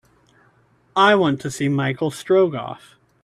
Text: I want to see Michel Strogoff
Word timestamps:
I 0.95 1.13
want 1.13 1.39
to 1.41 1.51
see 1.51 1.69
Michel 1.69 2.09
Strogoff 2.09 2.95